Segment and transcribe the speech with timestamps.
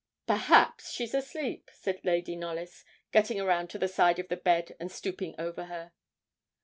[0.25, 4.91] 'Perhaps she's asleep?' said Lady Knollys, getting round to the side of the bed, and
[4.91, 5.91] stooping over her.